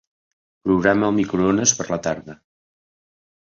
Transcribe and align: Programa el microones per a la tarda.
Programa 0.67 1.11
el 1.13 1.15
microones 1.19 1.77
per 1.81 1.87
a 1.89 1.95
la 1.95 2.03
tarda. 2.11 2.41